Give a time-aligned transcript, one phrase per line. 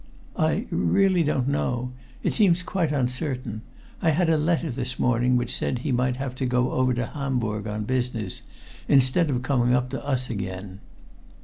[0.39, 1.91] "I really don't know.
[2.23, 3.61] It seems quite uncertain.
[4.01, 7.05] I had a letter this morning which said he might have to go over to
[7.05, 8.41] Hamburg on business,
[8.87, 10.79] instead of coming up to us again."